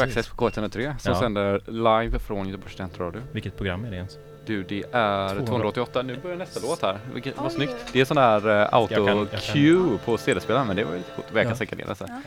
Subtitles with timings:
[0.00, 0.16] Precis.
[0.16, 1.20] Access på K103 som Ja.
[1.20, 1.60] sänder
[2.00, 3.22] live från Göteborgs studentradio.
[3.32, 4.18] Vilket program är det ens?
[4.46, 5.46] Du, det är 200.
[5.46, 6.02] 288.
[6.02, 6.98] Nu börjar nästa låt här.
[7.14, 7.74] Vilket, vad snyggt.
[7.92, 11.28] Det är sån där uh, kan- auto-cue på CD-spelaren, men det var ju lite coolt.
[11.32, 11.54] Kan Ja.
[11.54, 12.06] säkert dela så.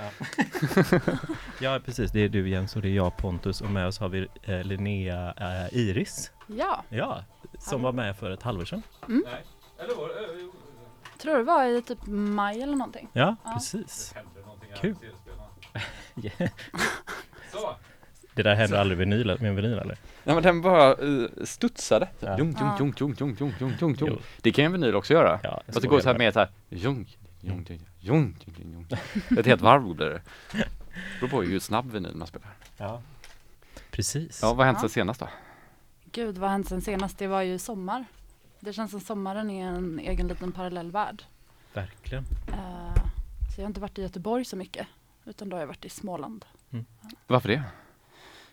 [1.61, 2.11] Ja, precis.
[2.11, 4.63] Det är du Jens och det är jag Pontus och med oss har vi eh,
[4.63, 6.31] Linnea eh, Iris.
[6.47, 7.23] Ja, Ja,
[7.59, 8.83] som var med för ett halvår sedan.
[11.21, 13.09] tror det var i typ maj eller någonting.
[13.13, 13.53] Ja, Ja.
[13.53, 14.13] precis.
[14.81, 14.95] Kul.
[16.23, 16.51] Yeah.
[18.39, 19.97] Det där händer aldrig vinyl, med en vinyl eller?
[20.23, 22.07] Ja men den bara uh, studsade.
[22.19, 22.37] Ja.
[22.37, 24.21] Jung, jung, jung, jung, jung, jung, jung, jung, jung.
[24.41, 25.39] Det kan ju en vinyl också göra.
[25.43, 26.49] Ja, Fast det går så här mer så här.
[26.69, 29.39] Jung, jung, jung, jung, jung, jung, jung.
[29.39, 30.21] Ett helt varv blir det.
[31.19, 32.49] Beror på hur snabb vinyl man spelar.
[32.77, 33.01] Ja.
[33.91, 34.39] Precis.
[34.41, 35.29] Ja, vad har hänt sen senast då?
[36.11, 37.17] Gud, vad har hänt sen senast?
[37.17, 38.05] Det var ju sommar.
[38.59, 41.23] Det känns som sommaren är en egen liten parallell värld.
[41.73, 42.25] Verkligen.
[42.47, 43.03] Eh,
[43.55, 44.87] så jag har inte varit i Göteborg så mycket,
[45.25, 46.45] utan då har jag varit i Småland.
[47.27, 47.63] Varför det?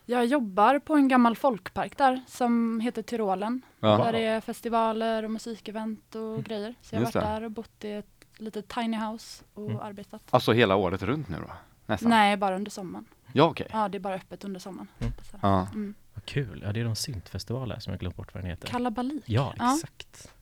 [0.09, 3.62] Jag jobbar på en gammal folkpark där som heter Tyrolen.
[3.81, 3.97] Ja.
[3.97, 6.43] Där det är festivaler och musikevent och Mm.
[6.43, 6.75] grejer.
[6.83, 7.21] Så jag har varit det.
[7.21, 8.06] där och bott i ett
[8.37, 9.80] litet tiny house och Mm.
[9.80, 10.22] arbetat.
[10.30, 11.53] Alltså hela året runt nu då?
[11.86, 12.10] Nästan?
[12.10, 13.04] Nej, bara under sommaren.
[13.33, 13.66] Ja, okej.
[13.72, 14.89] Ja, det är bara öppet under sommaren.
[14.98, 15.13] Mm.
[15.42, 15.69] Ja.
[15.72, 15.95] Mm.
[16.15, 16.63] Vad kul.
[16.66, 18.69] Ja, det är någon syntfestival här som jag glömt bort vad den heter.
[18.69, 19.22] Kalabalik.
[19.27, 19.75] Ja, Ja.
[19.75, 20.33] exakt.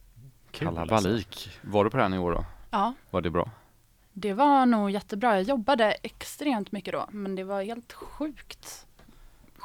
[0.51, 0.85] Kul, alltså.
[0.85, 1.51] Kalabalik.
[1.63, 2.45] Var du på den i år då?
[2.71, 3.51] Ja, Var det bra?
[4.13, 5.35] det var nog jättebra.
[5.35, 8.87] Jag jobbade extremt mycket då, men det var helt sjukt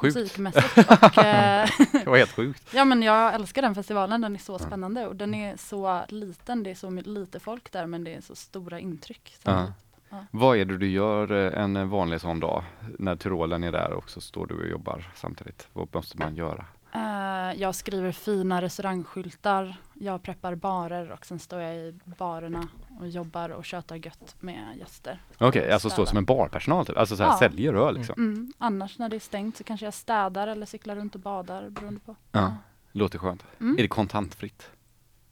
[0.00, 0.14] Sjukt.
[0.16, 0.78] musikmässigt.
[0.78, 2.62] Och, eh, Det var helt sjukt.
[2.74, 4.20] ja, men jag älskar den festivalen.
[4.20, 6.62] Den är så spännande och den är så liten.
[6.62, 9.36] Det är så lite folk där, men det är så stora intryck.
[9.42, 9.72] Ja.
[10.10, 10.24] Ja.
[10.30, 12.64] Vad är det du gör eh, en vanlig sån dag
[12.98, 15.68] när Tyrolen är där och så står du och jobbar samtidigt?
[15.72, 16.64] Vad måste man göra?
[16.94, 19.76] Eh, jag skriver fina restaurangskyltar.
[19.94, 22.68] Jag preppar barer och sen står jag i barerna
[23.00, 25.22] och jobbar och tjötar gött med gäster.
[25.38, 26.06] Okej, alltså stå Städa.
[26.06, 26.96] som en barpersonal typ?
[26.96, 27.38] Alltså så här, Ja.
[27.38, 28.14] säljer öl liksom?
[28.18, 28.52] Mm.
[28.58, 32.00] Annars när det är stängt så kanske jag städar eller cyklar runt och badar beroende
[32.00, 32.16] på.
[32.32, 32.54] Ja.
[32.92, 33.44] Låter skönt.
[33.60, 33.78] Mm.
[33.78, 34.70] Är det kontantfritt?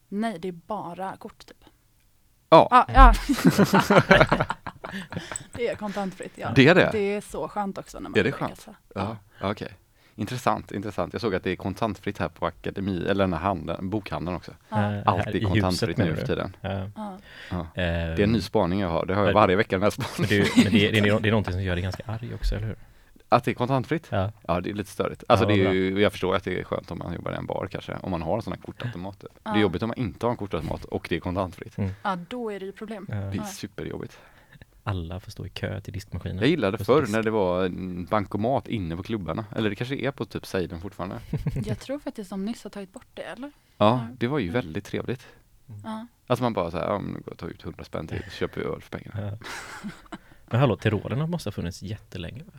[0.08, 1.64] Nej, det är bara kort typ.
[2.50, 3.12] Ja, Ah, ja.
[5.52, 6.32] det är kontantfritt.
[6.34, 6.52] Ja.
[6.54, 6.88] Det är det?
[6.92, 8.00] Det är så skönt också.
[8.00, 8.50] När man Är det skönt?
[8.50, 8.74] kassa.
[8.94, 9.16] ja.
[9.42, 9.72] okej.
[10.18, 11.12] Intressant, intressant.
[11.12, 14.52] Jag såg att det är kontantfritt här på akademi, eller den här handeln, bokhandeln också.
[14.68, 14.76] Ja.
[15.04, 16.56] Alltid här i huset, kontantfritt nu för tiden.
[16.60, 16.88] Ja.
[16.96, 17.18] Ja.
[17.50, 17.58] Ja.
[17.60, 19.92] Eh, Det är en ny spaning jag har, det har jag varje vecka den här
[19.98, 20.46] Men spaningen.
[20.54, 22.34] det, är- men det, är, det, är, det är någonting som gör dig ganska arg
[22.34, 22.76] också, eller hur?
[23.28, 24.06] Att det är kontantfritt?
[24.10, 24.32] Ja.
[24.46, 25.24] Ja, det är lite störigt.
[25.28, 27.36] Alltså Ja, det är ju, jag förstår att det är skönt om man jobbar i
[27.36, 29.24] en bar kanske, om man har en sån här kortautomat.
[29.42, 31.76] Det är jobbigt om man inte har en kortautomat och det är kontantfritt.
[32.02, 33.06] ja, då är det ju problem.
[33.08, 33.14] Ja.
[33.16, 34.18] Det är superjobbigt.
[34.88, 36.38] Alla får stå i kö till diskmaskinen.
[36.38, 37.12] Jag gillade förr disk.
[37.12, 39.44] när det var en bankomat inne på klubbarna.
[39.56, 41.20] Eller det kanske är på typ Seiden fortfarande.
[41.64, 43.52] Jag tror faktiskt de nyss har tagit bort det eller?
[43.78, 45.26] Ja, det var ju väldigt trevligt.
[45.84, 46.06] Ja.
[46.26, 48.30] Alltså man bara så här, ja men gå och ta ut 100 spänn till, så
[48.30, 49.20] köper vi öl för pengarna.
[49.30, 49.38] Ja.
[50.46, 52.52] Men hallå, Tyrolerna måste ha funnits jättelänge va?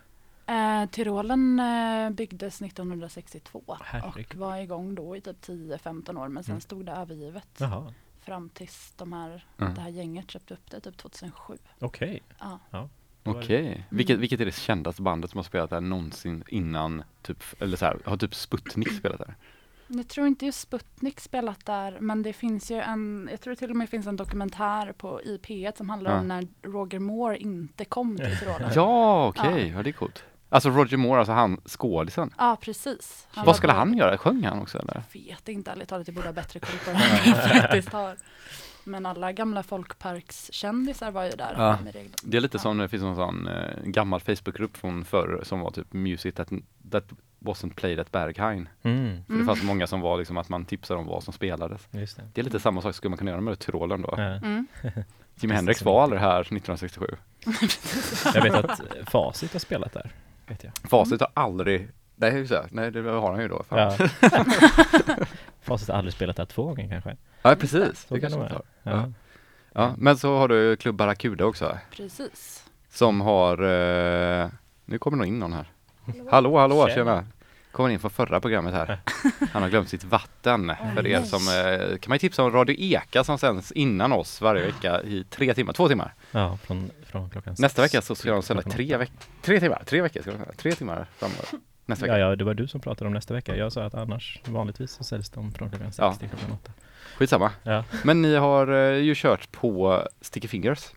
[0.54, 4.26] Eh, Tyrolen eh, byggdes 1962 Herregud.
[4.31, 6.62] och var igång då i typ 10-15 år men sen Mm.
[6.62, 7.94] stod det övergivet Jaha,
[8.30, 9.74] fram tills de här, Mm.
[9.74, 11.58] det här gänget köpte upp det typ 2007.
[11.80, 12.22] okej.
[12.40, 12.60] Ja.
[12.72, 16.44] Då var det- Okej, vilket, vilket är det kändaste bandet som har spelat där någonsin
[16.48, 19.36] innan, typ, eller så här, har typ Sputnik spelat där?
[19.88, 23.70] Jag tror inte just Sputnik spelat där men det finns ju en, jag tror till
[23.70, 26.20] och med finns en dokumentär på IP1 som handlar Ja.
[26.20, 28.72] om när Roger Moore inte kom till Tyrolen.
[28.76, 29.84] Ja, okej, ja.
[29.84, 30.24] det är coolt.
[30.50, 32.34] Alltså Roger Moore, alltså han skådisen.
[32.38, 33.28] Ja, precis.
[33.31, 34.18] Han Vad skulle han göra?
[34.18, 35.04] Sjöng han också eller?
[35.12, 36.07] Jag vet inte, ärligt talat.
[36.07, 38.16] Jag borde ha bättre koll på det här än jag faktiskt har.
[38.84, 41.54] Men alla gamla folkparkskändisar var ju där.
[41.57, 41.78] Ja.
[42.24, 42.62] Det är lite Ja.
[42.62, 46.50] som det finns en sån eh, gammal Facebookgrupp från förr som var typ Music that,
[46.92, 47.04] that
[47.40, 48.69] wasn't played at Berghain.
[48.84, 51.88] Mm, För det fanns många som var liksom att man tipsade om vad som spelades.
[51.92, 52.24] just det.
[52.34, 54.13] Det är lite samma sak skulle man kunna göra med Tyrolen då.
[54.18, 54.24] Ja.
[54.24, 54.68] Mm.
[55.36, 57.07] Jimi Hendrix var aldrig här 1967.
[58.34, 60.12] Jag vet att Facit har spelat där.
[60.50, 60.74] Vet jag.
[60.90, 62.66] Facit har aldrig, nej, jag?
[62.72, 63.63] nej det har han ju då.
[63.63, 63.78] Fan.
[64.00, 64.10] Ja.
[65.62, 67.18] Facit har aldrig spelat där två gånger kanske.
[67.42, 68.06] Ja, precis.
[68.07, 68.62] Så Det kan kanske det vara.
[68.84, 68.92] Ja.
[68.92, 69.12] Ja.
[69.74, 71.78] ja, men så har du Klubb Barracuda också.
[71.92, 72.66] Precis.
[72.90, 74.50] Som har, eh,
[74.86, 75.72] nu kommer nog in någon här.
[76.31, 76.95] Hallå, hallå, Tjena.
[76.95, 77.25] tjena.
[77.71, 79.00] Kommer in från förra programmet här.
[79.51, 80.71] Han har glömt sitt vatten.
[80.95, 84.42] För er som, eh, kan man ju tipsa om Radio Eka som sänds innan oss
[84.42, 86.13] varje vecka i tre timmar, två timmar.
[86.31, 90.01] Ja, från, från klockan Nästa vecka så ska de sända tre veckor, tre timmar, tre
[90.01, 91.54] veckor ska de sända, tre timmar framåt.
[91.86, 92.18] Nästa vecka.
[92.19, 93.56] Ja, ja, det var du som pratade om nästa vecka.
[93.56, 96.13] Jag sa att annars vanligtvis så säljs de från klockan sex Ja.
[96.16, 96.71] till klockan åtta.
[97.18, 97.51] Skitsamma.
[97.63, 97.83] Ja.
[98.04, 100.88] Men ni har eh, ju kört på Sticky Fingers.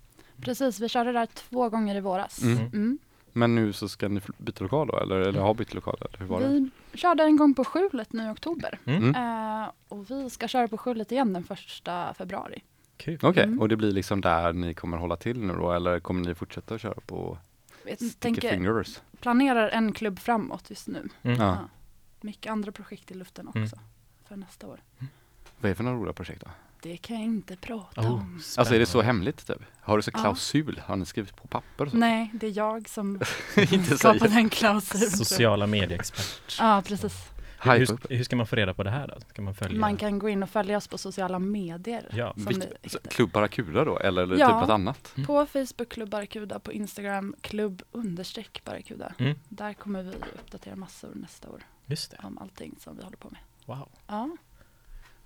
[0.42, 2.42] Precis, vi körde där två gånger i våras.
[2.42, 2.58] Mm.
[2.58, 2.98] Mm.
[3.32, 5.96] Men nu så ska ni byta lokal då, eller, eller har bytt lokal?
[6.00, 6.70] Eller hur var det?
[6.93, 8.79] Vi körde en gång på Skjulet nu i oktober.
[8.84, 9.02] Mm.
[9.02, 9.62] Mm.
[9.62, 12.62] Eh, och vi ska köra på Skjulet igen den första februari.
[12.96, 13.61] Okej, Mm.
[13.61, 16.79] och det blir liksom där ni kommer hålla till nu då, eller kommer ni fortsätta
[16.79, 17.38] köra på
[17.87, 19.00] Jag Sticky tänker, Fingers?
[19.20, 21.08] planerar en klubb framåt just nu.
[21.23, 21.40] Mm.
[21.40, 21.58] Ja.
[22.20, 23.69] Mycket andra projekt i luften också Mm.
[24.29, 24.81] för nästa år.
[24.99, 26.50] Vad är det för några roliga projekt då?
[26.82, 28.40] Det kan jag inte prata Oh, om.
[28.56, 29.06] Alltså är det så spännande.
[29.06, 29.56] hemligt typ?
[29.81, 30.19] Har du så Ja.
[30.20, 30.81] klausul?
[30.87, 31.96] Har ni skrivit på papper och så?
[31.96, 33.20] Nej, det är jag som
[33.99, 35.11] skapar den klausulen.
[35.11, 36.56] Sociala medieexpert.
[36.58, 37.29] Ja, precis.
[37.64, 39.14] Hur, hur, hur ska man få reda på det här då?
[39.29, 39.81] Ska man följa?
[39.81, 42.08] Man kan gå in och följa oss på sociala medier.
[42.12, 42.32] Ja.
[42.37, 43.08] Vilk-.
[43.11, 44.46] Klubb Barracuda då, eller, eller Ja.
[44.46, 45.14] typ något annat?
[45.26, 49.12] På Facebook Klubb Barracuda, på Instagram klubb understreck Barracuda.
[49.19, 49.39] Mm.
[49.48, 52.17] Där kommer vi uppdatera massor nästa år Just det.
[52.22, 53.41] om allting som vi håller på med.
[53.67, 53.89] Wow.
[54.06, 54.31] Ja,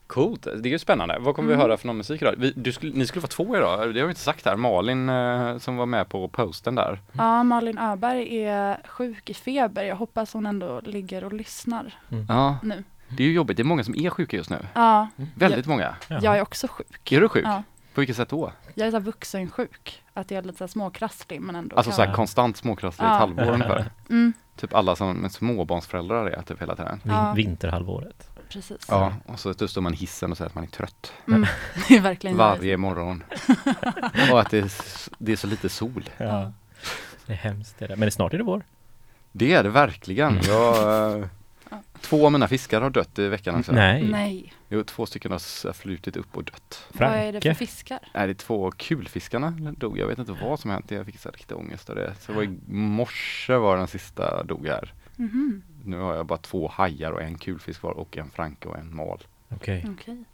[0.07, 1.17] Coolt, det är ju spännande.
[1.21, 1.59] Vad kommer Mm.
[1.59, 2.35] vi höra för någon musik idag?
[2.39, 4.57] Vi, du skulle, ni skulle vara två idag, det har vi inte sagt här.
[4.57, 7.01] Malin eh, som var med på posten där.
[7.13, 9.85] ja Malin Öberg är sjuk i feber.
[9.85, 11.95] Jag hoppas hon ändå ligger och lyssnar
[12.29, 12.85] Ja, nu.
[13.09, 13.57] det är ju jobbigt.
[13.57, 14.59] Det är många som är sjuka just nu.
[14.75, 15.97] Ja, Väldigt många.
[16.09, 16.21] Jaha.
[16.23, 17.13] jag är också sjuk.
[17.13, 17.45] Är du sjuk?
[17.47, 17.63] Ja,
[17.95, 18.53] På vilket sätt då?
[18.75, 20.03] jag är så vuxensjuk.
[20.15, 23.09] Att jag är lite så här småkrasslig men ändå Alltså så här konstant småkrasslig i
[23.09, 23.19] ett Ja.
[23.19, 23.85] halvår ungefär.
[24.11, 27.01] Mm, Typ alla som med småbarnsföräldrar är typ hela tiden.
[27.05, 27.33] Vin- Ja.
[27.37, 28.31] Vinterhalvåret.
[28.49, 28.87] Precis.
[28.89, 31.13] Ja, och så står man i hissen och säger att man är trött.
[31.29, 31.47] Mm,
[31.89, 32.37] det är verkligen.
[32.37, 33.23] Varje morgon.
[34.33, 34.73] och att det är,
[35.19, 36.11] det är så lite sol.
[36.17, 36.53] Ja.
[37.27, 37.97] Det är hemskt det där.
[37.97, 38.65] Men snart är det vår.
[39.33, 40.33] Det är det verkligen.
[40.33, 40.43] Mm.
[40.47, 41.27] Jag, eh,
[42.01, 43.73] två av mina fiskar har dött i veckan också.
[43.73, 44.09] Nej.
[44.09, 46.87] Nej, Jo, två stycken har flutit upp och dött.
[46.93, 47.55] vad är det för Franke.
[47.55, 47.99] fiskar?
[48.15, 49.99] Nej, det är två kulfiskarna dog.
[49.99, 50.91] Jag vet inte vad som hänt.
[50.91, 52.15] Jag fick så riktig ångest av det.
[52.21, 54.93] Så det var i morse var den sista dog här.
[55.17, 58.79] Mhm, Nu har jag bara två hajar och en kulfisk kvar och en franke och
[58.79, 59.19] en mal.
[59.55, 59.87] Okej.
[60.01, 60.25] Okej.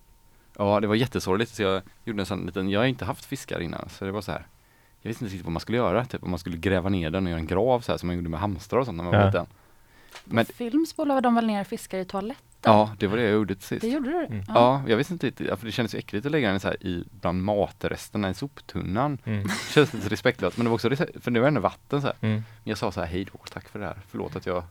[0.59, 1.55] Ja, det var jättesorgligt.
[1.55, 3.89] Så jag gjorde en sån liten, jag har inte haft fiskar innan.
[3.89, 4.47] Så det var så här.
[5.03, 6.05] Jag visste inte riktigt vad man skulle göra.
[6.05, 8.17] Typ om man skulle gräva ner den och göra en grav så här som man
[8.17, 9.27] gjorde med hamstrar och sånt när man var Ja.
[9.27, 9.47] liten.
[10.25, 12.47] Men- På film spolade de väl ner fiskar i toaletten?
[12.65, 13.81] Ja, det var det jag gjorde till sist.
[13.83, 14.27] Det gjorde du?
[14.27, 14.45] Mm.
[14.49, 16.87] Ja, jag visste inte riktigt, för det kändes ju äckligt att lägga den så här
[16.87, 19.19] i bland matresterna i soptunnan.
[19.25, 19.43] Mm.
[19.47, 20.91] Det känns lite respektlöst, men det var också,
[21.21, 22.17] för det var ändå vatten så här.
[22.21, 22.43] Mm.
[22.65, 24.65] Jag sa så här, hej då, tack för det här, förlåt att jag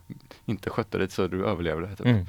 [0.46, 1.96] inte skötte det så du överlevde.
[1.96, 2.06] Typ.
[2.06, 2.26] Mm.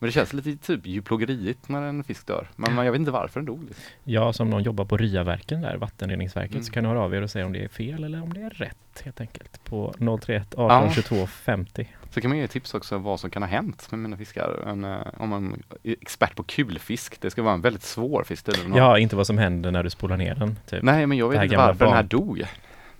[0.00, 2.48] Men det känns lite typ djurplågerigt när en fisk dör.
[2.56, 3.64] Men man, jag vet inte varför den dog.
[3.64, 3.84] Liksom.
[4.04, 6.64] Ja, som någon jobbar på Ryaverken där, vattenreningsverket, Mm.
[6.64, 8.40] så kan ni höra av er och säga om det är fel eller om det
[8.40, 9.64] är rätt helt enkelt.
[9.64, 10.92] På 031 18 Ja.
[10.94, 11.88] 22 50.
[12.10, 14.64] Så kan man ge tips också vad som kan ha hänt med mina fiskar.
[14.66, 18.44] En, eh, om man är expert på kulfisk, det ska vara en väldigt svår fisk.
[18.44, 18.74] tydligen.
[18.74, 20.56] Ja, inte vad som händer när du spolar ner den.
[20.66, 20.82] Typ.
[20.82, 22.44] Nej, men jag Det vet inte varför den här dog.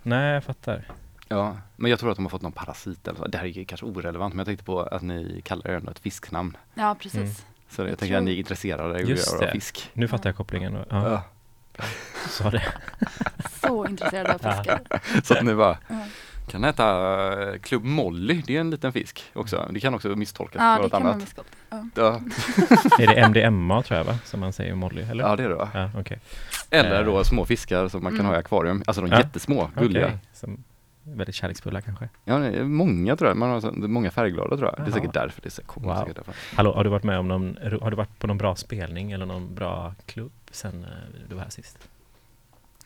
[0.03, 0.87] Nej, jag fattar.
[1.27, 3.27] Ja, men jag tror att de har fått någon parasit eller så.
[3.27, 5.99] Det här är kanske orelevant, men jag tänkte på att ni kallar er ändå ett
[5.99, 6.57] fisknamn.
[6.73, 7.15] Ja, precis.
[7.21, 7.33] Mm.
[7.69, 9.51] Så jag, Jag tänker tror- att ni är intresserade av Just av det.
[9.51, 9.89] fisk.
[9.93, 10.73] Nu fattar jag kopplingen.
[10.73, 11.23] Ja, Ja.
[12.29, 12.63] sa det.
[13.51, 14.81] Så så intresserade av fiskar.
[15.23, 15.95] Så att ni bara Ja.
[16.49, 16.85] Kan äta
[17.53, 19.67] eh, Club Molly, det är en liten fisk också.
[19.71, 21.21] Det kan också misstolkas Ja, för det något kan man annat.
[21.21, 21.49] misstolka.
[21.95, 22.19] Ja.
[23.03, 24.17] Är det MDMA tror jag va?
[24.25, 25.23] Som man säger Molly, eller?
[25.23, 25.69] ja det är det va?
[25.73, 26.19] Ja, okej.
[26.69, 27.05] Eller Eh.
[27.05, 28.29] då små fiskar som man kan Mm.
[28.29, 28.83] ha i akvarium.
[28.87, 29.17] Alltså de Ja.
[29.17, 30.05] jättesmå, gulliga.
[30.05, 30.63] Okej, Som
[31.03, 32.09] väldigt kärleksfulla kanske.
[32.25, 33.37] Ja, det är många tror jag.
[33.37, 34.73] Man har så, många färgglada tror jag.
[34.77, 34.93] Det är Jaha.
[34.95, 35.85] säkert därför det är så coolt.
[35.85, 35.95] Wow.
[35.99, 36.33] Säkert därför.
[36.55, 39.25] Hallå, har du varit med om någon, har du varit på någon bra spelning eller
[39.25, 41.77] någon bra klubb sen eh, du var här sist?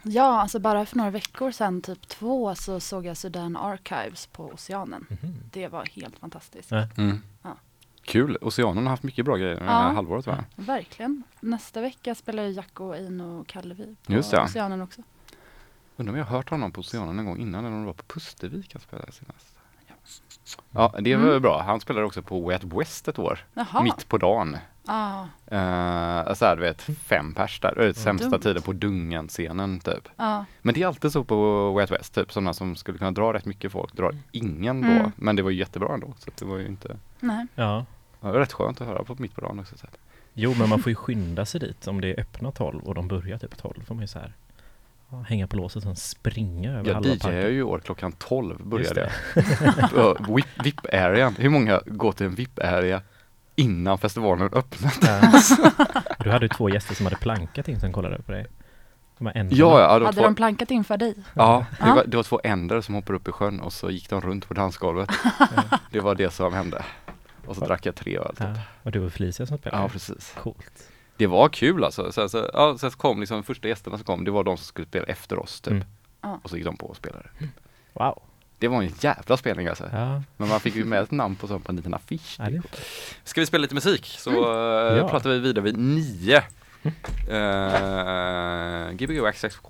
[0.03, 4.43] Ja, alltså bara för några veckor sedan, typ två, så såg jag Sudan Archives på
[4.45, 5.05] Oceanen.
[5.09, 5.33] Mhm.
[5.51, 6.71] Det var helt fantastiskt.
[6.71, 6.87] Ja.
[6.97, 7.21] Mm.
[7.41, 7.55] Ja.
[8.03, 8.37] Kul.
[8.41, 9.93] Oceanen har haft mycket bra grejer det här Ja.
[9.93, 10.43] halvåret va?
[10.55, 11.23] Verkligen.
[11.39, 14.41] Nästa vecka spelar ju Jacko, Eino och Kallevi på Just det.
[14.41, 15.01] Oceanen också.
[15.97, 17.93] Undrar om jag har hört honom på Oceanen en gång innan eller om det var
[17.93, 19.47] på Pustervik han spelade senast.
[20.71, 21.41] Ja, det var Mm.
[21.41, 21.61] bra.
[21.61, 23.39] Han spelade också på Way West ett år.
[23.53, 23.83] Jaha.
[23.83, 24.57] Mitt på dagen.
[24.85, 27.81] Ah, Uh, så här, du vet, fem pers där.
[27.81, 28.41] Uh, sämsta Dumt.
[28.41, 30.07] tiden på Dungan-scenen typ.
[30.15, 33.11] ah, Men det är alltid så på Way Out West, typ sådana som skulle kunna
[33.11, 34.87] dra rätt mycket folk drar ingen då.
[34.87, 35.11] Mm.
[35.15, 36.13] Men det var ju jättebra ändå.
[36.17, 37.47] Så det var ju inte, nej.
[37.55, 37.85] Ja.
[38.21, 39.77] ja, det var rätt skönt att höra på mitt på dagen också.
[39.77, 39.87] Så.
[40.33, 41.87] Jo, men man får ju skynda sig dit.
[41.87, 44.33] Om det är öppna 12 och de börjar typ 12 får man ju så här
[45.09, 47.41] ja, hänga på låset och sen springa över Jag halva DJar parken.
[47.41, 49.09] ju i år klockan 12 började jag.
[50.63, 51.35] VIP-arean.
[51.37, 53.01] Hur många går till en VIP-area
[53.55, 54.93] innan festivalen öppnar?
[55.01, 55.41] Ja.
[56.23, 58.47] Du hade ju två gäster som hade plankat in som kollade på dig.
[59.17, 59.47] De här.
[59.51, 61.15] Ja, ja, var, Hade två, de plankat inför dig?
[61.33, 64.09] ja, det, var, det var två änder som hoppade upp i sjön och så gick
[64.09, 65.09] de runt på dansgolvet.
[65.91, 66.85] Det var det som hände.
[67.45, 68.35] Och så drack jag tre öl.
[68.35, 68.39] typ.
[68.39, 68.55] Ja.
[68.83, 69.83] Och du och Felicia som spelade?
[69.83, 70.35] Ja, precis.
[70.43, 70.89] Coolt.
[71.17, 72.11] Det var kul alltså.
[72.11, 74.57] Sen så, ja, sen så kom liksom de första gästerna som kom, det var de
[74.57, 75.73] som skulle spela efter oss typ.
[75.73, 75.85] Mm.
[76.43, 77.29] Och så gick de på och spelade.
[77.93, 78.21] Wow.
[78.63, 79.89] Det var en jävla spelning alltså.
[79.91, 82.35] Ja, Men man fick ju med ett namn på, sån, på en liten affisch.
[82.39, 82.61] ja är
[83.23, 85.09] Ska vi spela lite musik så eh, Ja.
[85.09, 86.41] pratar vi vidare vid nio.
[87.31, 89.65] Uh, Gbg XXK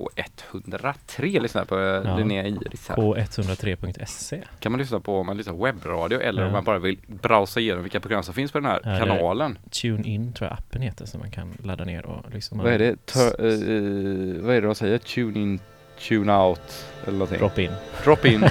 [0.52, 2.18] 103 lyssnar på uh, Ja.
[2.18, 2.96] Linnea Iris här.
[2.96, 4.42] på 103.se.
[4.60, 6.48] Kan man lyssna på om man lyssnar på webbradio eller Ja.
[6.48, 9.58] om man bara vill browsa igenom vilka program som finns på den här Ja, kanalen.
[9.70, 12.64] Tune in tror jag appen heter som man kan ladda ner och lyssna.
[12.64, 13.16] Vad är det?
[13.16, 14.98] Eh, eh, vad är det de säger?
[14.98, 15.60] Tune in,
[16.08, 17.40] tune out eller någonting?
[17.40, 17.72] Drop in.
[18.04, 18.40] Drop in,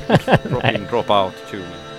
[0.49, 1.91] drop in, drop out, tune in.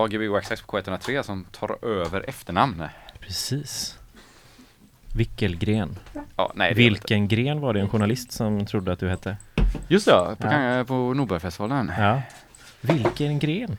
[0.00, 2.82] Ja, Gbg Access på K103 som tar över efternamn.
[3.20, 3.98] Precis.
[5.14, 5.96] Wickelgren.
[6.36, 9.36] Ja, nej, Vilken gren var det en journalist som trodde att du hette?
[9.88, 10.50] Just det, på, Ja.
[10.50, 11.92] kan- på Nobelfestivalen.
[11.98, 12.22] Ja.
[12.80, 13.76] Vilken gren?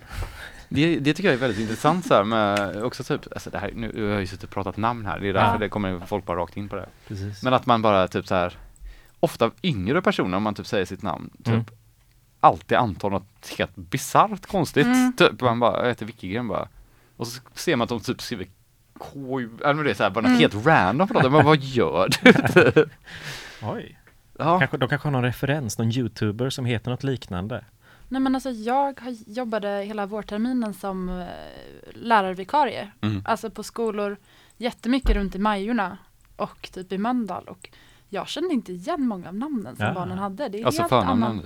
[0.70, 3.72] Det, det tycker jag är väldigt intressant så här med också typ, alltså det här,
[3.76, 5.58] nu jag har jag ju suttit och pratat namn här, det är därför Ja.
[5.58, 6.90] det kommer folk bara rakt in på det.
[7.08, 7.44] Precis.
[7.44, 8.58] Men att man bara typ så här,
[9.20, 11.66] ofta yngre personer om man typ säger sitt namn, typ Mm.
[12.42, 14.86] Alltid antar något helt bisarrt konstigt.
[14.86, 15.14] Mm.
[15.14, 16.68] Typ man bara, jag heter Wickegren bara.
[17.18, 18.48] Och så ser man att de typ skriver
[19.00, 20.40] K, eller men det är så här, bara något Mm.
[20.40, 21.32] helt random för något.
[21.32, 22.90] Men vad gör du?
[23.64, 24.00] Oj.
[24.38, 24.60] ja.
[24.60, 27.66] Kanske, de kanske har någon referens, någon youtuber som heter något liknande.
[28.10, 31.26] Nej men alltså jag har, jobbade hela vårterminen som eh,
[31.94, 32.92] lärarvikarie.
[33.02, 33.22] Mm.
[33.26, 34.18] Alltså på skolor
[34.58, 35.98] jättemycket runt i Majorna
[36.36, 37.44] och typ i Mölndal.
[37.48, 37.70] Och
[38.10, 39.94] jag kände inte igen många av namnen som Ja.
[39.94, 40.50] barnen hade.
[40.50, 41.42] Det är Alltså helt förnamnen.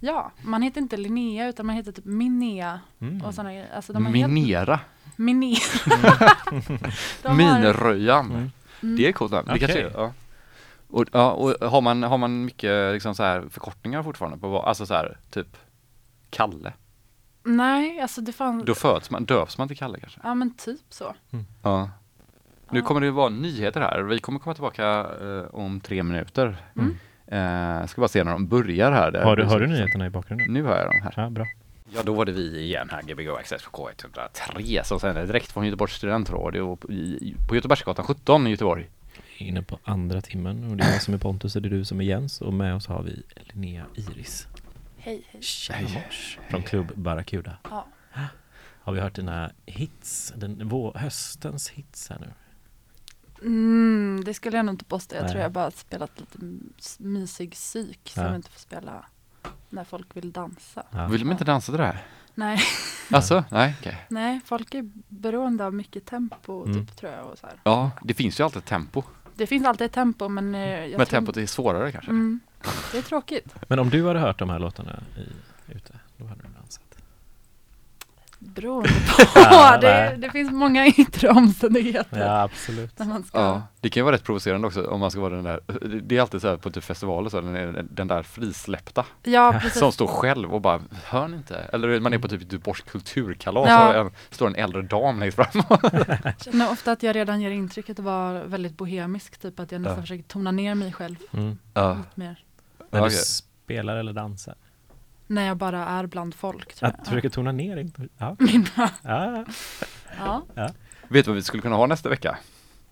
[0.00, 3.22] Ja, man heter inte Linnea utan man heter typ Minnea Mm.
[3.24, 3.68] och sådana grejer.
[3.76, 4.80] Alltså de har helt, Minera,
[7.24, 8.26] har- Minröjan.
[8.26, 8.50] Mm.
[8.82, 8.96] Mm.
[8.96, 9.46] Det är coolt namn.
[9.46, 9.60] Det Okej.
[9.68, 10.12] kanske är, ja.
[10.90, 14.86] Och, ja, och har man, har man mycket liksom så här förkortningar fortfarande på alltså
[14.86, 15.56] så här typ
[16.30, 16.72] Kalle?
[17.44, 20.20] Nej, alltså det fanns, Då föds man, döps man till Kalle kanske?
[20.24, 21.14] ja men typ så.
[21.62, 21.90] Ja.
[22.70, 22.84] Nu Ja.
[22.84, 24.00] kommer det vara nyheter här.
[24.02, 26.56] Vi kommer komma tillbaka eh, om tre minuter.
[26.76, 26.98] Mm.
[27.30, 29.10] Eh, ska bara se när de börjar här.
[29.10, 29.22] Där.
[29.24, 30.52] Har du, har du nyheterna i bakgrunden?
[30.52, 31.12] Nu har jag dem här.
[31.16, 31.46] Ja, bra.
[31.94, 35.64] Ja, då var det vi igen här, Gbg Access på K103 som sänder direkt från
[35.66, 38.88] Göteborgs studentradio på- Göteborgsgatan 17 i Göteborg.
[39.38, 41.84] Inne på andra timmen och det är jag som är Pontus och det är du
[41.84, 44.46] som är Jens och med oss har vi Linnea Iris.
[44.98, 45.42] Hej, hej.
[45.42, 46.38] Tjena mors.
[46.50, 47.56] Från Klubb Barracuda.
[47.70, 47.86] Ja.
[48.80, 52.26] Har vi hört dina hits, den, vår, höstens hits här nu?
[53.42, 55.14] Mm, det skulle jag nog inte påstå.
[55.16, 55.30] Jag Nej.
[55.30, 56.38] tror jag bara spelat lite
[56.98, 58.34] mysig psyk som Ja.
[58.34, 59.04] inte får spela
[59.70, 60.82] när folk vill dansa.
[60.90, 61.06] Ja.
[61.06, 62.04] Vill de inte dansa till det här?
[62.34, 62.60] Nej,
[63.12, 64.06] Alltså, nej, okej.
[64.08, 66.74] nej, folk är beroende av mycket tempo Mm.
[66.86, 67.26] typ tror jag.
[67.26, 67.56] Och så här.
[67.64, 69.02] Ja, det finns ju alltid tempo.
[69.34, 72.10] Det finns alltid ett tempo men eh, jag Men tror- tempot är svårare kanske.
[72.10, 72.40] Mm,
[72.92, 73.54] det är tråkigt.
[73.68, 76.48] Men om du hade hört de här låtarna i, ute, då hade du.
[78.54, 79.22] Beroende på.
[79.34, 82.18] Ja, det, det finns många yttre omständigheter.
[82.26, 82.98] Ja, absolut.
[82.98, 83.38] När man ska.
[83.38, 85.60] Ja, det kan ju vara rätt provocerande också om man ska vara den där,
[86.02, 89.58] det är alltid så här på typ festivaler så, den, är den där frisläppta Ja,
[89.62, 89.78] precis.
[89.78, 91.56] som står själv och bara, hör ni inte?
[91.72, 93.88] Eller man är på typ Göteborgs kulturkalas Ja.
[93.88, 95.62] och en, står en äldre dam längst fram.
[96.24, 99.38] Jag känner ofta att jag redan ger intrycket att vara väldigt bohemisk.
[99.38, 100.02] Typ att jag nästan Ja.
[100.02, 101.58] försöker tona ner mig själv Mm.
[101.74, 102.44] Ja, lite mer.
[102.90, 104.54] När du spelar eller dansar?
[105.30, 106.74] När jag bara är bland folk.
[106.74, 107.06] Tror Att jag.
[107.06, 108.02] försöka tona ner inte?
[108.18, 108.36] Ja.
[108.38, 108.90] Mina,
[110.18, 110.42] ja.
[110.54, 110.70] ja.
[111.08, 112.38] Vet du vad vi skulle kunna ha nästa vecka?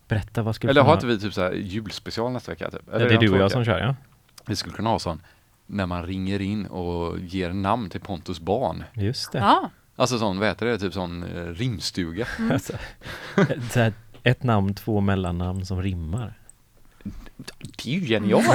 [0.09, 2.71] Berätta, vad skulle Eller kunna- har inte vi typ så här julspecial nästa vecka?
[2.71, 2.81] Typ?
[2.87, 3.95] Ja, Eller det är du och jag som kör, ja.
[4.47, 5.23] Vi skulle kunna ha sån
[5.67, 8.85] när man ringer in och ger namn till Pontus barn.
[8.95, 9.39] Just det.
[9.39, 12.27] Ja, Alltså sån, vad heter det, typ sån eh, rimstuga.
[12.53, 12.73] Alltså,
[13.73, 16.35] så här, ett namn, två mellannamn som rimmar.
[17.59, 18.47] Det är ju genialt!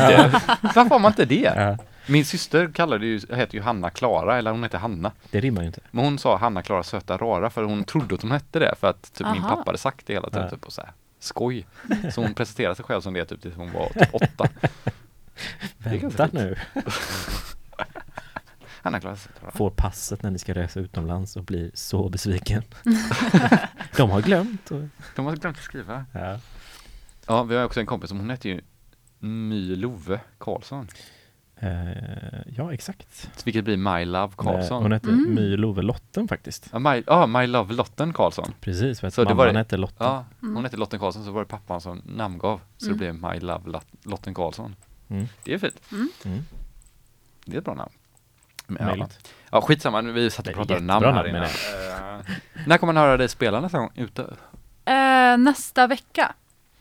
[0.62, 1.54] Varför har man inte det?
[1.56, 1.78] Ja,
[2.08, 5.12] Min syster kallade ju, heter ju Hanna Klara, eller hon heter Hanna.
[5.32, 5.82] det rimmar ju inte.
[5.92, 8.88] Men hon sa Hanna Klara söta rara för hon trodde att hon hette det för
[8.90, 10.44] att typ min pappa hade sagt det hela tiden.
[10.44, 10.50] Ja.
[10.50, 11.68] Typ, och så här, skoj.
[12.14, 14.50] Så hon presenterade sig själv som det typ tills hon var typ åtta.
[15.78, 16.56] Vänta nu.
[18.84, 19.52] Hanna Klara söta rara.
[19.52, 22.64] Får passet när ni ska resa utomlands och blir så besviken.
[23.98, 24.72] De har glömt.
[24.72, 24.82] Och,
[25.16, 26.06] De har glömt att skriva.
[26.14, 26.40] ja.
[27.28, 28.62] Ja, vi har också en kompis som hon heter ju
[29.20, 30.88] My Love Karlsson.
[31.64, 33.30] Eh, ja, exakt.
[33.46, 34.84] Vilket blir My Love Eh, Karlsson.
[34.84, 35.36] Hon hette Mm.
[35.36, 36.70] My Love Lotten faktiskt.
[36.72, 38.54] Ja, My, ja, My Love Lotten Karlsson.
[38.62, 40.08] Precis, för att Så det var mamman det- hette Lotten.
[40.08, 40.56] Ja, Mm.
[40.56, 42.60] hon hette Lotten Karlsson så var det pappan som namngav.
[42.78, 42.98] Så Mm.
[42.98, 44.76] det blev My Love Lot- Lotten Karlsson.
[45.08, 45.26] Mm.
[45.44, 45.82] Det är fint.
[45.92, 46.10] Mm.
[47.46, 47.92] Det är ett bra namn.
[48.68, 49.08] Men, ja.
[49.52, 50.02] Ja, skitsamma.
[50.02, 51.44] Vi satt och pratade namn här innan.
[51.44, 52.26] Eh,
[52.68, 54.22] när kommer man höra dig spela nästa gång ute?
[54.86, 56.34] eh, nästa vecka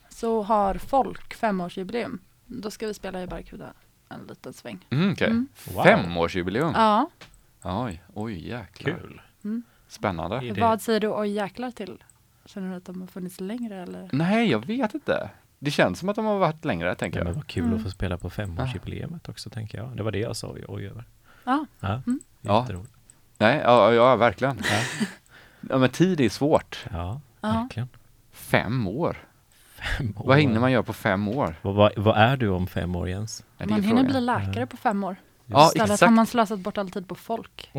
[0.09, 2.19] så har folk femårsjubileum.
[2.47, 3.73] Då ska vi spela i Barracuda
[4.11, 4.87] en liten sväng.
[4.91, 5.27] Mm, okej.
[5.31, 5.49] Mm.
[5.75, 5.83] Wow.
[5.85, 6.73] Femårsjubileum?
[6.75, 7.11] Ja,
[7.63, 8.93] Oj, oj jäklar.
[8.99, 9.21] Kul.
[9.89, 10.37] Spännande.
[10.37, 12.05] Är det- vad säger du oj jäklar till?
[12.45, 14.09] Känner du att de har funnits längre eller?
[14.13, 15.31] Nej, jag vet inte.
[15.59, 17.35] Det känns som att de har varit längre, tänker Ja, men jag.
[17.35, 17.77] vad kul Mm.
[17.77, 19.97] att få spela på femårsjubileet också, tänker jag.
[19.97, 21.05] Det var det jag sa oj, oj över.
[21.45, 22.21] Ja, Ja, Mm.
[22.41, 22.67] Ja.
[23.39, 24.59] Nej, ja, ja verkligen.
[25.69, 25.79] Ja.
[25.79, 26.85] Men tid är svårt.
[26.91, 27.49] Ja, Ja.
[27.53, 27.89] verkligen.
[28.33, 29.17] Fem år.
[29.99, 30.23] Fem år.
[30.27, 31.55] Vad hinner man göra på fem år?
[31.63, 33.45] Vad, vad, vad är du om fem år Jens?
[33.59, 35.17] Ja, man hinner bli läkare på fem år.
[35.47, 36.13] Ja, Istället har exakt.
[36.13, 37.71] man slösat bort all tid på folk.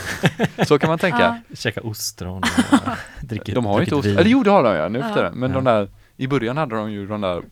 [0.66, 1.42] Så kan man tänka.
[1.48, 1.56] Ja.
[1.56, 2.78] Käka ostron och
[3.22, 4.06] dricka De har ju inte dricker ost.
[4.06, 4.18] vin.
[4.18, 5.08] Eller jo, det har de ja, nu Ja.
[5.08, 5.30] efter det.
[5.30, 5.72] Men de Ja.
[5.72, 7.42] där, i början hade de ju de där,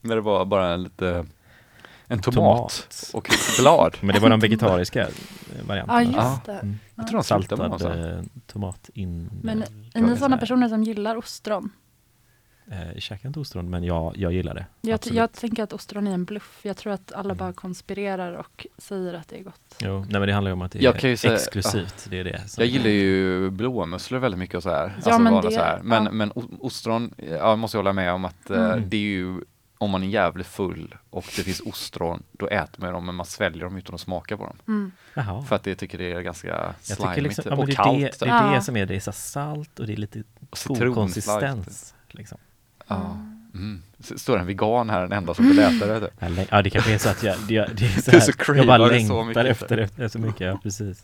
[0.00, 1.26] när det var bara en lite,
[2.06, 3.10] en tomat, Tomat.
[3.14, 3.96] och ett blad.
[4.00, 5.08] Men det var de vegetariska
[5.68, 6.02] varianterna.
[6.02, 6.32] Ja, Ja.
[6.34, 6.52] just det.
[6.52, 6.78] Mm.
[6.94, 8.18] Jag tror de slutade med dem Saltad sen.
[8.18, 9.30] eh, tomat in...
[9.42, 11.70] Men eh, är ni så sådana personer som gillar ostron?
[12.72, 14.66] Eh, jag käkar inte ostron, men jag, jag gillar det.
[14.80, 16.60] Jag, jag tänker att ostron är en bluff.
[16.62, 17.36] Jag tror att alla Mm.
[17.36, 19.76] bara konspirerar och säger att det är gott.
[19.80, 22.06] Jo, nej men det handlar ju om att det Jag är säga- exklusivt.
[22.10, 22.40] Det är det.
[22.58, 24.86] Jag gillar ju blåmusslor väldigt mycket och så här.
[24.88, 25.80] Ja, alltså men bara det- så här.
[25.82, 26.10] Men, ja.
[26.12, 28.88] men ostron, ja, jag måste hålla med om att eh, Mm.
[28.88, 29.40] det är ju,
[29.78, 33.26] om man är jävligt full och det finns ostron, då äter man dem men man
[33.26, 34.56] sväljer dem utan att smaka på dem.
[34.68, 34.92] Mm.
[35.44, 37.98] För att jag tycker det är ganska slimigt liksom, ja, och det, är kallt.
[37.98, 38.22] det, det typ.
[38.22, 38.60] är det Ja.
[38.60, 41.94] som är det, är så salt och det är lite Och god konsistens.
[42.08, 42.38] Liksom.
[42.92, 43.16] Ja.
[43.54, 43.82] Mm.
[44.16, 46.00] Står en vegan här, den enda som vill äta det.
[46.00, 46.48] Typ.
[46.50, 48.78] Ja, det kanske är så att jag, det, det är så här, så jag bara
[48.78, 49.46] det längtar mycket.
[49.46, 51.02] efter det så mycket, ja precis.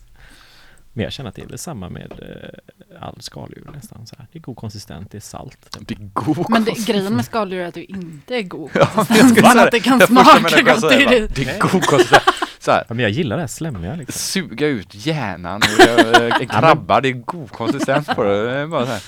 [0.93, 4.27] Men jag känner att det är väl samma med eh, all skaldjur nästan så här.
[4.31, 5.77] Det är god konsistens, det är salt.
[5.79, 8.69] Det är god Men det, grejen med skaldjur är att du inte är god.
[8.75, 10.81] Ja, konsistens, skulle men säga att det kan smaka gott.
[10.81, 11.27] Det är bara, det.
[11.35, 12.23] Det är god konsistens.
[12.59, 14.13] Så här, Ja, men jag gillar det här slemmiga liksom.
[14.19, 18.43] suga ut hjärnan ur eh, en krabba, det är god konsistens på det.
[18.45, 19.01] Det är bara så här,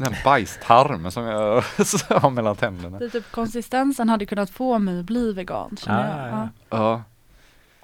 [0.00, 1.62] den här bajstarmen som jag
[2.08, 2.98] har mellan tänderna.
[2.98, 5.76] Det är typ konsistensen hade kunnat få mig att bli vegan.
[5.80, 6.38] Känner Ja, jag.
[6.38, 7.02] ja, Ja.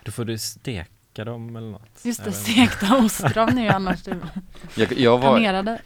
[0.04, 2.00] Då får du steka dem eller något.
[2.04, 4.16] Just det, stekta ostron är ju annars det
[4.74, 5.38] jag, jag, var,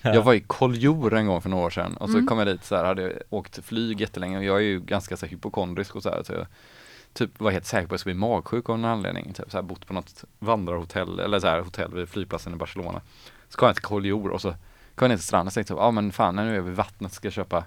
[0.03, 2.27] jag var i Kolljor en gång för några år sedan och så Mm.
[2.27, 5.27] kom jag dit så här, hade åkt flyg jättelänge och jag är ju ganska så
[5.27, 6.47] här, hypokondrisk och så här, så jag
[7.13, 9.33] typ var helt säker på att jag skulle bli magsjuk av någon anledning.
[9.33, 13.01] Typ så här, bott på något vandrarhotell eller så här, hotell vid flygplatsen i Barcelona.
[13.49, 14.55] Så kom jag till Kolljor och så
[14.97, 16.77] kom jag ner till stranden och tänkte ja ah, men fan nu är vi vid
[16.77, 17.65] vattnet ska jag köpa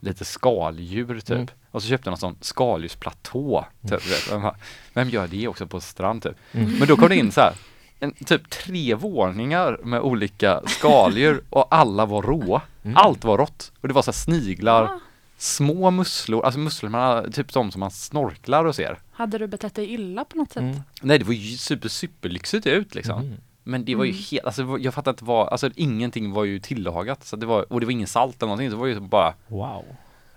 [0.00, 1.30] lite skaldjur typ.
[1.30, 1.46] Mm.
[1.70, 3.66] Och så köpte jag någon sån skaldjursplatå.
[3.88, 4.56] Typ, bara,
[4.92, 6.36] Vem gör det också på strand typ?
[6.52, 6.78] Mm.
[6.78, 7.54] Men då kom det in så här
[8.00, 12.60] en, typ tre våningar med olika skaldjur och alla var rå.
[12.82, 12.96] Mm.
[12.96, 13.72] Allt var rått.
[13.80, 15.00] Och det var så här sniglar, Ah.
[15.36, 18.98] små musslor, alltså musslor man, typ de som man snorklar och ser.
[19.12, 20.62] Hade du betett dig illa på något sätt?
[20.62, 20.80] Mm.
[21.00, 23.36] Nej det var ju super superlyxigt ut liksom.
[23.66, 23.70] Mm.
[23.70, 24.22] Men det var ju Mm.
[24.30, 27.24] helt, alltså jag fattar inte vad, alltså ingenting var ju tillagat.
[27.24, 29.34] Så det var, och det var ingen salt eller någonting, så det var ju bara,
[29.48, 29.84] Wow.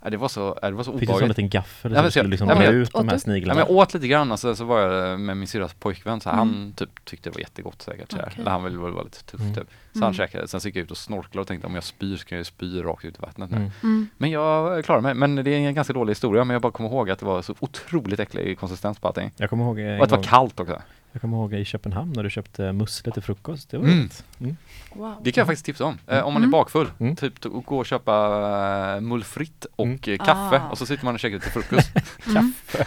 [0.04, 1.38] ja, det var så, det var så Fick du så en obehagligt.
[1.38, 3.16] liten gaffel Ja, så du skulle så- liksom dra jag- ut de åt här du?
[3.16, 3.60] Ja, sniglarna?
[3.60, 6.30] men jag åt lite grann och sen så var jag med min syrras pojkvän så
[6.30, 6.48] här, Mm.
[6.56, 8.26] han typ tyckte det var jättegott säkert så här.
[8.28, 8.42] Okej.
[8.42, 9.54] Eller han ville väl vara lite tuff Mm.
[9.56, 9.68] typ.
[9.92, 10.04] Så Mm.
[10.06, 12.26] han käkade, sen så gick jag ut och snorklade och tänkte om jag spyr så
[12.26, 13.58] kan jag spy rakt ut i vattnet nu.
[13.58, 13.72] Mm.
[13.84, 14.08] Mm.
[14.18, 16.90] Men jag klarade mig, men det är en ganska dålig historia men jag bara kommer
[16.90, 19.32] ihåg att det var så otroligt äcklig konsistens på allting.
[19.38, 20.82] Jag kommer ihåg, Och att det var kallt också.
[21.12, 23.70] Jag kommer ihåg i Köpenhamn när du köpte musslor till frukost.
[23.70, 24.10] Det var Mm.
[24.40, 24.58] Mm.
[24.94, 25.16] Wow.
[25.24, 25.98] Det kan jag faktiskt tipsa om.
[26.08, 26.52] Eh, om man är Mm.
[26.52, 27.16] bakfull, Mm.
[27.16, 30.00] typ gå och köpa uh, mullfritt och Mm.
[30.08, 30.70] eh, kaffe Ah.
[30.72, 31.90] och så sitter man och käkar till frukost.
[32.28, 32.54] Mm.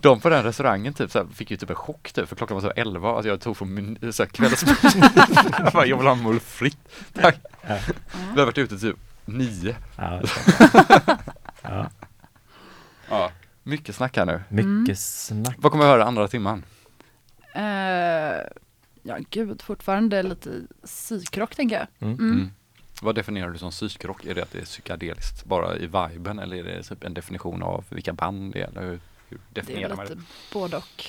[0.00, 2.54] De på den restaurangen typ så här, fick ju typ en chock typ för klockan
[2.54, 4.64] var så 11, alltså jag tog från min så här, kvälls...
[5.58, 6.78] jag bara, jag vill ha mullfritt,
[7.12, 7.36] tack.
[7.68, 7.78] Ja.
[8.34, 9.76] Vi har varit ute typ nio.
[9.96, 10.20] Ja,
[11.62, 11.86] ja.
[13.08, 13.30] ja.
[13.66, 14.42] Mycket snack här nu.
[14.48, 15.56] Mycket snack.
[15.58, 16.64] Vad kommer vi höra andra timman?
[17.54, 17.62] Eh,
[19.02, 20.50] ja, gud, fortfarande lite
[20.84, 21.86] psykrock tänker jag.
[22.08, 22.18] Mm.
[22.18, 22.32] Mm.
[22.32, 22.50] Mm.
[23.02, 24.24] Vad definierar du som psykrock?
[24.24, 27.62] Är det att det är psykedeliskt bara i viben eller är det typ en definition
[27.62, 28.66] av vilka band det är?
[28.68, 30.22] Eller hur, hur Det definierar är man lite det?
[30.52, 31.04] både och.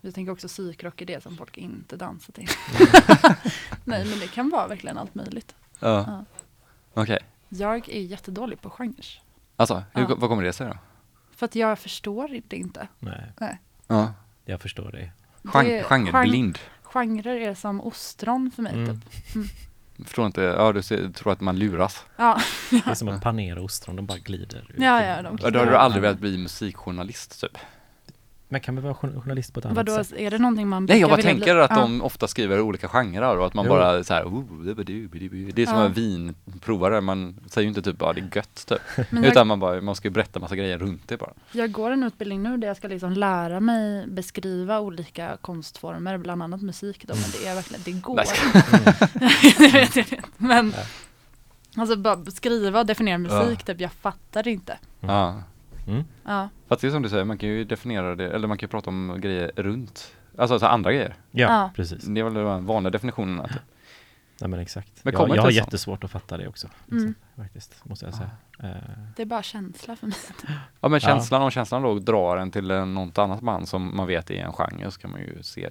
[0.00, 2.48] Vi tänker också psykrock är det som folk inte dansar till.
[3.84, 5.54] Nej, men det kan vara verkligen allt möjligt.
[5.80, 6.04] Ja.
[6.06, 6.24] Ja.
[7.02, 7.18] Okej.
[7.48, 9.22] Jag är jättedålig på genrer.
[9.56, 10.14] Alltså, hur, Ja.
[10.18, 10.74] vad kommer det sig då?
[11.42, 12.88] För att jag förstår det inte.
[12.98, 14.12] Nej, Ja.
[14.44, 15.12] jag förstår dig.
[15.54, 16.58] Gen- Det- Genreblind.
[16.82, 19.00] Genrer är som ostron för mig Mm.
[19.00, 19.10] typ.
[20.06, 22.04] Förstår inte, ja du ser, tror att man luras.
[22.16, 22.40] Ja,
[22.70, 24.74] Det är som att panera ostron, de bara glider.
[24.78, 27.58] Ja, ja, de Ja, då har du aldrig velat bli musikjournalist typ?
[28.52, 30.12] Men kan vi vara jour- journalist på ett annat vadå, sätt?
[30.18, 31.62] är det någonting man Nej jag bara tänker bli?
[31.62, 31.76] att Ja.
[31.80, 33.70] de ofta skriver olika genrer och att man Jo.
[33.72, 35.50] bara så här, oh, det var du, du, du.
[35.50, 35.84] det är som Ja.
[35.84, 38.78] en vinprovare, man säger ju inte typ bara det är gött typ.
[39.10, 41.30] Men jag, Utan man bara, man ska ju berätta massa grejer runt det bara.
[41.52, 46.42] jag går en utbildning nu där jag ska liksom lära mig beskriva olika konstformer, bland
[46.42, 48.16] annat musik då, men det är verkligen, det går.
[48.16, 48.26] Nej,
[49.58, 50.22] det vet jag inte.
[50.36, 51.80] Men Ja.
[51.82, 54.78] alltså bara beskriva och definiera musik, typ, jag fattar inte.
[55.00, 55.42] Ja.
[55.86, 56.04] Mm.
[56.24, 58.66] Ja, Fast det är som du säger, man kan ju definiera det, eller man kan
[58.66, 60.14] ju prata om grejer runt.
[60.38, 61.14] Alltså, alltså andra grejer.
[61.30, 61.70] Ja, Ja.
[61.76, 62.04] precis.
[62.04, 63.40] Det är väl den vanliga definitionen.
[63.40, 63.50] Att,
[64.40, 65.04] Nej men exakt.
[65.04, 65.54] Men jag, jag har sånt?
[65.54, 66.68] jättesvårt att fatta det också.
[66.86, 67.14] Liksom, Mm.
[67.36, 68.30] Faktiskt, måste jag säga.
[68.58, 68.76] Eh,
[69.16, 70.16] det är bara känsla för mig.
[70.80, 71.00] ja men Ja.
[71.00, 74.34] känslan, om känslan då drar en till eh, något annat band som man vet är
[74.34, 75.70] en genre så kan man ju se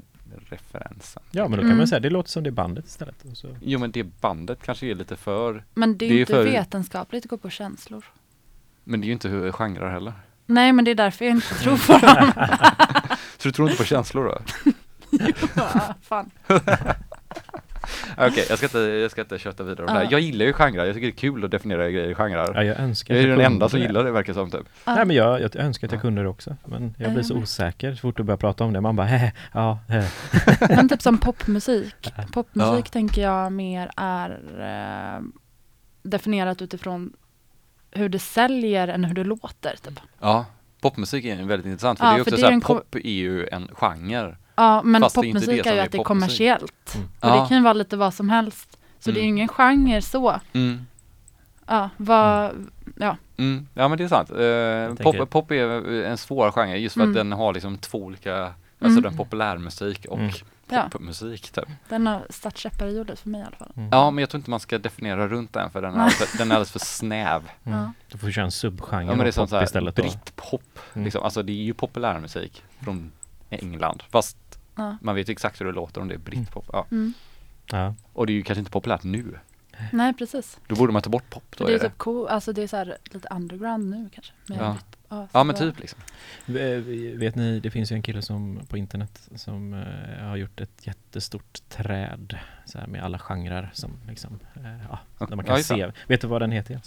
[0.50, 1.24] referensen.
[1.32, 1.78] ja men då kan Mm.
[1.78, 3.26] man säga, det låter som det bandet istället.
[3.32, 6.16] Och så, Jo men det bandet kanske är lite för, Men det är, Det är
[6.16, 8.06] ju inte för- vetenskapligt att gå på känslor.
[8.84, 10.14] men det är ju inte hur genrer heller.
[10.46, 12.32] Nej, men det är därför jag inte tror på dem.
[13.38, 14.38] Så du tror inte på känslor då?
[15.56, 16.32] Ja, Fan.
[18.18, 20.04] Okej, jag, ska inte, jag ska inte köta vidare om det här.
[20.06, 20.12] Ja.
[20.12, 22.54] Jag gillar ju genrer, jag tycker det är kul att definiera grejer i genrer.
[22.56, 24.62] ja, jag önskar jag är den enda som gillar det verkar som typ.
[24.86, 24.96] Ja.
[24.96, 26.56] Nej men jag, jag önskar att jag kunde det också.
[26.66, 28.82] Men jag blir så osäker så fort du börjar prata om det.
[28.82, 30.08] Man bara, hehe, ja, hehe.
[30.76, 32.14] Men typ som popmusik.
[32.34, 32.92] Popmusik Ja.
[32.92, 34.30] tänker jag mer är
[34.60, 35.22] eh,
[36.04, 37.14] definierat utifrån
[37.92, 39.76] hur det säljer än hur det låter.
[39.84, 40.00] Typ.
[40.20, 40.46] Ja,
[40.82, 43.48] popmusik är väldigt intressant för Ja, det är också så är här, pop är ju
[43.48, 44.36] en genre.
[44.56, 46.08] Ja, men Fast det är inte popmusik det är ju att det är popmusik.
[46.08, 46.96] kommersiellt.
[46.96, 47.08] Mm.
[47.20, 47.42] Och Ja.
[47.42, 48.78] det kan ju vara lite vad som helst.
[49.00, 49.38] Så det är ju Mm.
[49.38, 50.40] ingen genre så.
[50.54, 50.86] Mm.
[51.68, 52.52] Ja, vad,
[52.98, 53.18] ja.
[53.38, 53.68] Mm.
[53.74, 54.30] Ja men det är sant.
[54.98, 57.12] Tänker- pop, pop är en svår genre just för Mm.
[57.12, 58.54] att den har liksom två olika, alltså
[59.00, 59.02] Mm.
[59.04, 60.20] den populärmusik och
[60.72, 60.84] Mm.
[60.84, 60.90] Ja.
[60.90, 61.66] popmusik typ.
[61.90, 63.72] Den har satt käppar i hjulet för mig i alla fall.
[63.76, 63.90] Mm.
[63.92, 66.04] Ja men jag tror inte man ska definiera runt den för den är, Nej.
[66.04, 67.52] alldeles för, den är alldeles för snäv.
[67.64, 67.80] Mm.
[67.80, 67.92] Ja.
[68.12, 69.96] Då får köra en subgenre Ja men det är som pop så här istället.
[69.96, 70.80] Brittpop.
[70.94, 71.04] Mm.
[71.04, 71.24] Liksom.
[71.24, 73.12] Alltså det är ju populärmusik från
[73.50, 74.04] England.
[74.10, 74.38] Fast
[75.02, 76.70] man vet ju exakt hur det låter om det är brittpop.
[76.74, 76.86] Ja.
[76.92, 77.14] Mm.
[77.66, 77.96] Ja.
[78.14, 79.40] Och det är ju kanske inte populärt nu.
[79.92, 80.60] Nej, precis.
[80.68, 81.44] Då borde man ta bort pop.
[81.50, 81.90] Då För det är är det.
[81.90, 84.34] typ cool, alltså det är så här lite underground nu kanske.
[84.48, 84.78] Ja.
[85.10, 86.00] ja, Ja men typ liksom.
[86.48, 86.56] Eh,
[87.18, 90.88] Vet ni, det finns ju en kille som på internet som eh, har gjort ett
[90.88, 95.56] jättestort träd så här, med alla genrer som liksom, eh, ja, där man Ja, kan
[95.56, 95.64] det.
[95.64, 95.92] se.
[96.08, 96.80] Vet du vad den heter?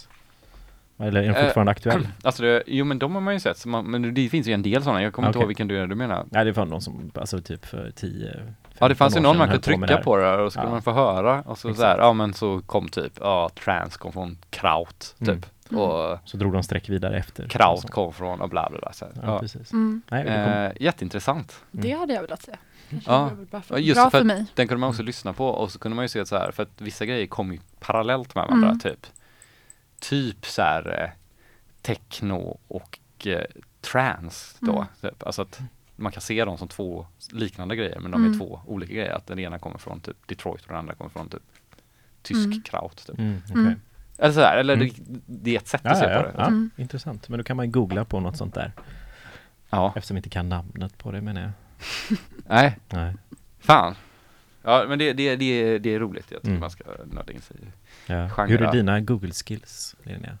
[0.97, 2.07] Eller är den Eh, fortfarande aktuell?
[2.23, 4.61] Alltså det, jo men de har man ju sett, man, men det finns ju en
[4.61, 5.43] del sådana, jag kommer inte Okej.
[5.43, 6.25] ihåg vilken du, du menar.
[6.31, 9.33] Nej det var någon som, alltså typ för 10 Ja det fanns ju 15 år
[9.33, 10.37] någon man kunde trycka det på här.
[10.37, 10.73] det och så kunde Ja.
[10.73, 14.37] man få höra och så, här, ja men så kom typ, ja trans kom från
[14.49, 15.41] kraut Mm.
[15.41, 15.49] typ.
[15.73, 17.47] Och Så drog de streck vidare efter.
[17.47, 18.93] kraut kom från och bla bla bla.
[18.93, 19.05] Så.
[19.15, 19.39] Ja, Ja.
[19.39, 19.71] precis.
[19.73, 20.01] Mm.
[20.11, 21.59] Nej, Eh, jätteintressant.
[21.71, 22.51] Det hade jag velat se.
[23.05, 23.29] Ja.
[23.63, 24.45] för, just bra för för att- mig.
[24.55, 26.51] Den kunde man också lyssna på och så kunde man ju se att så här,
[26.51, 28.79] för att vissa grejer kom ju parallellt med varandra Mm.
[28.79, 29.07] typ.
[29.99, 31.09] Typ så här eh,
[31.81, 33.41] techno och eh,
[33.81, 34.71] trance då.
[34.73, 34.85] Mm.
[35.01, 35.23] Typ.
[35.25, 35.59] Alltså att
[35.95, 38.39] man kan se dem som två liknande grejer men de är Mm.
[38.39, 39.11] två olika grejer.
[39.13, 41.41] Att den ena kommer från typ Detroit och den andra kommer från typ
[42.21, 42.61] tysk Mm.
[42.61, 43.07] kraut.
[43.07, 43.19] Typ.
[43.19, 43.41] mm.
[43.53, 43.73] Mm.
[44.17, 44.87] Eller så här, eller Mm.
[44.87, 44.93] det,
[45.25, 46.33] det är ett sätt Ja, att se ja, på det.
[46.37, 46.69] ja, Mm.
[46.77, 47.29] intressant.
[47.29, 48.71] Men då kan man googla på något sånt där.
[49.69, 51.51] Ja, Eftersom vi inte kan namnet på det menar jag.
[52.47, 53.15] nej, Nej.
[53.59, 53.95] fan.
[54.63, 56.25] Ja men det, det, det, det är roligt.
[56.31, 56.59] Jag tycker Mm.
[56.59, 57.65] man ska nörda in sig i.
[58.05, 58.27] Ja.
[58.45, 60.37] Hur är dina Google skills, Linnea?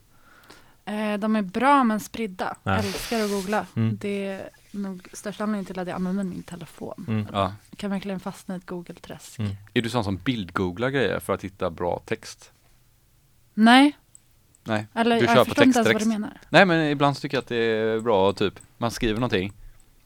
[0.85, 2.55] Eh, de är bra men spridda.
[2.63, 2.77] Ja.
[2.77, 3.65] Älskar att googla.
[3.75, 3.97] Mm.
[4.01, 7.05] Det är nog största anledningen till att jag använder min telefon.
[7.07, 7.27] Mm.
[7.33, 7.53] Ja.
[7.69, 9.39] Jag kan verkligen fastna i ett Google-träsk.
[9.39, 9.51] Mm.
[9.73, 12.51] Är du sån som bildgooglar grejer för att hitta bra text?
[13.53, 13.97] Nej,
[14.63, 14.87] Nej.
[14.93, 16.31] eller Du kör jag på text du menar.
[16.49, 19.53] Nej men ibland så tycker jag att det är bra typ, man skriver någonting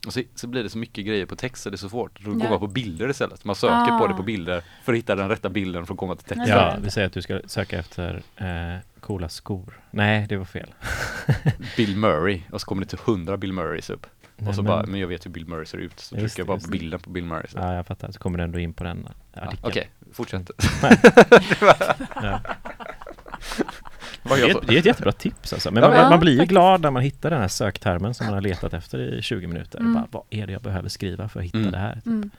[0.06, 2.24] och så, så blir det så mycket grejer på text så det är så svårt.
[2.24, 2.50] Då går Ja.
[2.50, 3.44] man på bilder istället.
[3.44, 4.08] Man söker på Ah.
[4.08, 6.48] det på bilder för att hitta den rätta bilden för att komma till texten.
[6.48, 9.80] Ja, vi säger att du ska söka efter eh, coola skor.
[9.90, 10.74] Nej, det var fel.
[11.76, 14.06] Bill Murray och så kommer det till hundra Bill Murrays upp.
[14.40, 16.00] Nej, och så men- bara, men jag vet hur Bill Murray ser ut.
[16.00, 17.46] Så Just trycker jag bara på bilden på Bill Murray.
[17.48, 17.58] Så.
[17.58, 18.10] Ja, jag fattar.
[18.12, 19.68] Så kommer du ändå in på den Ja, artikeln.
[19.70, 20.50] Okej, fortsätt.
[22.22, 22.40] Ja.
[24.22, 25.70] Det är, ett, det är ett jättebra tips alltså.
[25.70, 28.26] Men Ja, man, ja, man blir ju glad när man hittar den här söktermen som
[28.26, 29.78] man har letat efter i 20 minuter.
[29.78, 29.94] Mm.
[29.94, 31.70] Bara, vad är det jag behöver skriva för att hitta Mm.
[31.72, 32.00] det här?
[32.06, 32.30] Mm.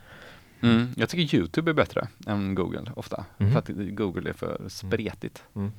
[0.61, 3.25] Mm, jag tycker Youtube är bättre än Google ofta.
[3.37, 3.51] Mhm.
[3.51, 5.43] För att Google är för spretigt.
[5.55, 5.71] Mm.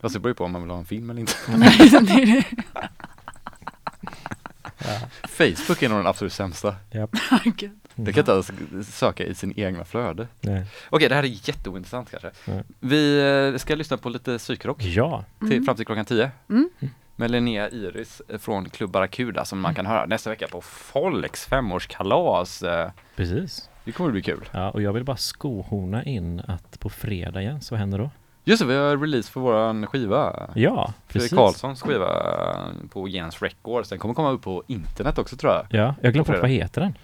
[0.00, 1.32] Fast det beror ju på om man vill ha en film eller inte.
[1.56, 2.44] Nej, det är det.
[5.28, 6.76] Facebook är nog den absolut sämsta.
[6.90, 7.10] Japp.
[7.56, 7.70] Gud.
[7.94, 10.28] Det kan inte ens söka i sin egna flöde.
[10.40, 10.64] Nej.
[10.90, 12.30] Okej, det här är jätteointressant kanske.
[12.44, 12.62] Nej.
[12.80, 13.20] Vi
[13.52, 15.64] eh, ska lyssna på lite psykrock Ja, till, Mm.
[15.64, 16.30] fram till klockan 10.
[16.50, 16.70] Mm.
[17.16, 21.46] Med Linnea Iris eh, från Club Barracuda som man kan höra nästa vecka på Folks
[21.46, 22.62] femårskalas.
[22.62, 23.68] Eh, precis.
[23.84, 24.48] Det kommer bli kul.
[24.52, 28.10] Ja, och jag vill bara skohorna in att på fredag igen, så vad händer då?
[28.44, 30.50] Just det, vi har release för våran skiva.
[30.54, 31.38] Ja, Fredrik precis.
[31.38, 32.08] Karlssons skiva
[32.92, 33.88] på Jens Records.
[33.88, 35.66] Den kommer komma upp på internet också tror jag.
[35.70, 36.94] Ja, jag glömde bort vad heter den?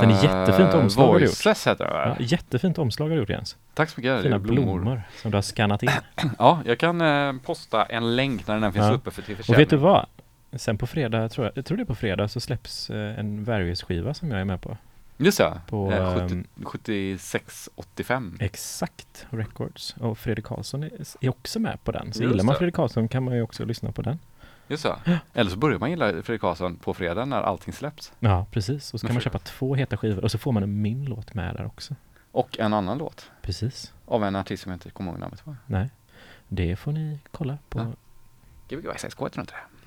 [0.00, 1.46] Den är jättefint omslag har du gjort.
[1.46, 2.16] Heter den Ja, va?
[2.18, 3.56] jättefint omslag har du gjort Jens.
[3.74, 4.22] Tack så mycket.
[4.22, 5.02] Fina blommor.
[5.22, 5.90] som du har skannat in.
[6.38, 8.92] Ja, jag kan eh, posta en länk när den finns Ja.
[8.92, 9.62] uppe för till Och försäljning.
[9.62, 10.06] vet du vad?
[10.52, 13.44] Sen på fredag, tror jag, jag tror det är på fredag, så släpps eh, en
[13.44, 14.76] Various-skiva som jag är med på.
[15.20, 18.36] Just det, På, eh, 70, ehm, 7685.
[18.40, 19.94] Exakt, Records.
[20.00, 20.90] Och Fredrik Karlsson är,
[21.20, 22.12] är också med på den.
[22.12, 22.54] Så Just gillar man.
[22.54, 24.18] Fredrik Karlsson kan man ju också lyssna på den.
[24.68, 25.20] Just det.
[25.34, 28.12] Eller så börjar man gilla Fredrik Karlsson på fredag när allting släpps.
[28.20, 28.94] Ja, precis.
[28.94, 31.04] Och så Men kan man köpa två heta skivor och så får man en min
[31.04, 31.94] låt med där också.
[32.32, 33.92] Och en annan låt Precis.
[34.06, 35.56] av en artist som jag inte kommer ihåg namnet på.
[35.66, 35.90] Nej,
[36.48, 37.78] det får ni kolla på.
[37.78, 37.86] Ja.
[38.76, 39.77] Gbg SSK heter det inte det?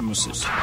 [0.00, 0.55] Musik.